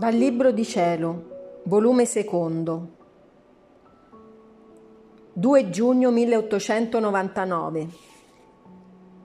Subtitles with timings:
[0.00, 2.88] Dal Libro di Cielo, volume secondo,
[5.34, 7.88] 2 giugno 1899.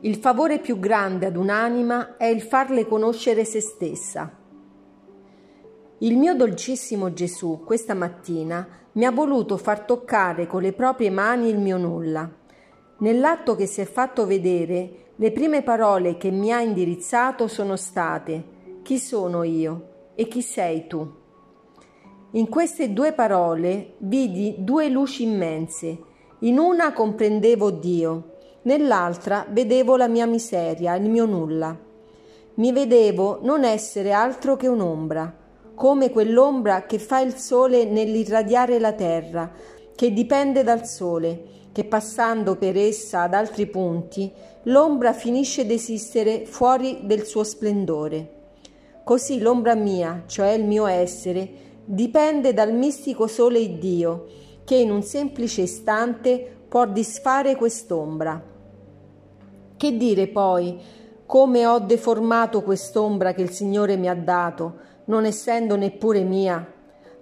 [0.01, 4.29] Il favore più grande ad un'anima è il farle conoscere se stessa.
[5.99, 11.47] Il mio dolcissimo Gesù questa mattina mi ha voluto far toccare con le proprie mani
[11.47, 12.29] il mio nulla.
[12.97, 18.81] Nell'atto che si è fatto vedere, le prime parole che mi ha indirizzato sono state
[18.83, 19.93] Chi sono io?
[20.15, 21.23] E chi sei tu?
[22.31, 25.97] In queste due parole vidi due luci immense.
[26.39, 28.33] In una comprendevo Dio,
[28.63, 31.77] nell'altra vedevo la mia miseria, il mio nulla.
[32.55, 35.33] Mi vedevo non essere altro che un'ombra,
[35.75, 39.51] come quell'ombra che fa il sole nell'irradiare la terra,
[39.95, 44.31] che dipende dal sole, che passando per essa ad altri punti,
[44.63, 48.34] l'ombra finisce d'esistere fuori del suo splendore.
[49.05, 51.47] Così l'ombra mia, cioè il mio essere,
[51.85, 54.25] dipende dal mistico sole Iddio,
[54.63, 58.43] che in un semplice istante può disfare quest'ombra.
[59.77, 60.81] Che dire poi
[61.27, 66.67] come ho deformato quest'ombra che il Signore mi ha dato, non essendo neppure mia?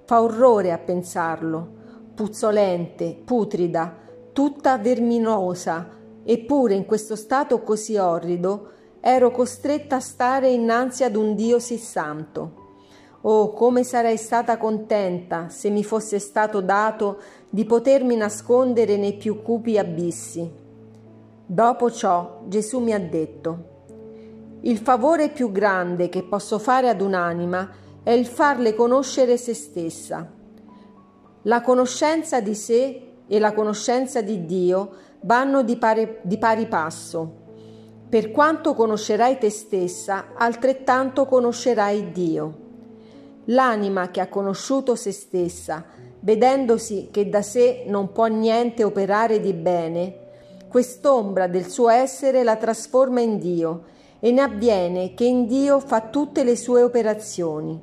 [0.06, 1.68] Fa orrore a pensarlo,
[2.16, 3.94] puzzolente, putrida,
[4.32, 5.90] tutta verminosa,
[6.24, 8.70] eppure in questo stato così orrido
[9.06, 12.62] ero costretta a stare innanzi ad un Dio sì santo.
[13.24, 19.42] Oh, come sarei stata contenta se mi fosse stato dato di potermi nascondere nei più
[19.42, 20.50] cupi abissi.
[21.46, 23.72] Dopo ciò Gesù mi ha detto,
[24.62, 27.72] il favore più grande che posso fare ad un'anima
[28.04, 30.32] è il farle conoscere se stessa.
[31.42, 34.92] La conoscenza di sé e la conoscenza di Dio
[35.24, 37.42] vanno di pari, di pari passo.
[38.14, 42.58] Per quanto conoscerai te stessa, altrettanto conoscerai Dio.
[43.46, 45.84] L'anima che ha conosciuto se stessa,
[46.20, 50.18] vedendosi che da sé non può niente operare di bene,
[50.68, 53.86] quest'ombra del suo essere la trasforma in Dio
[54.20, 57.82] e ne avviene che in Dio fa tutte le sue operazioni.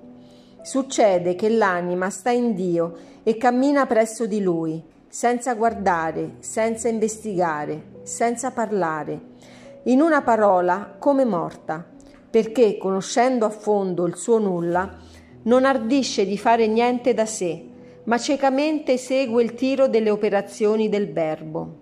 [0.62, 2.94] Succede che l'anima sta in Dio
[3.24, 11.24] e cammina presso di Lui, senza guardare, senza investigare, senza parlare in una parola come
[11.24, 11.84] morta,
[12.30, 14.96] perché conoscendo a fondo il suo nulla,
[15.42, 17.64] non ardisce di fare niente da sé,
[18.04, 21.78] ma ciecamente segue il tiro delle operazioni del verbo.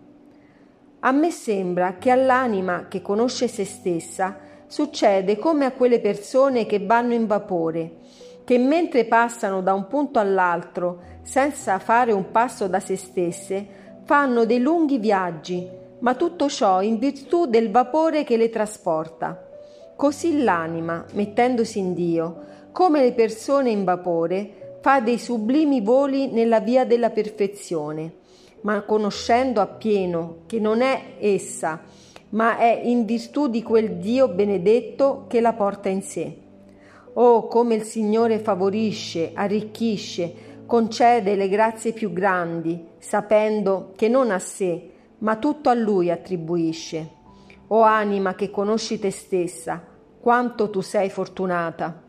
[1.01, 6.79] A me sembra che all'anima che conosce se stessa succede come a quelle persone che
[6.79, 7.97] vanno in vapore,
[8.45, 13.67] che mentre passano da un punto all'altro senza fare un passo da se stesse,
[14.05, 19.47] fanno dei lunghi viaggi ma tutto ciò in virtù del vapore che le trasporta.
[19.97, 26.61] Così l'anima, mettendosi in Dio, come le persone in vapore, fa dei sublimi voli nella
[26.61, 28.13] via della perfezione,
[28.61, 31.83] ma conoscendo appieno che non è essa,
[32.31, 36.37] ma è in virtù di quel Dio benedetto che la porta in sé.
[37.15, 44.39] Oh, come il Signore favorisce, arricchisce, concede le grazie più grandi, sapendo che non a
[44.39, 47.17] sé, ma tutto a Lui attribuisce.
[47.69, 49.84] O anima che conosci te stessa,
[50.21, 52.08] quanto tu sei fortunata.